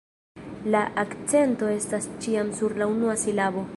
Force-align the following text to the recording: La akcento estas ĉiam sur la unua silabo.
La 0.75 0.79
akcento 1.01 1.69
estas 1.75 2.07
ĉiam 2.25 2.51
sur 2.61 2.77
la 2.83 2.89
unua 2.95 3.19
silabo. 3.27 3.65